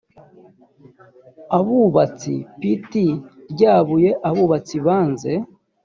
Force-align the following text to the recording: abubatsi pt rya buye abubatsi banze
abubatsi 1.57 2.35
pt 2.59 2.93
rya 3.51 3.75
buye 3.87 4.11
abubatsi 4.29 4.75
banze 4.85 5.33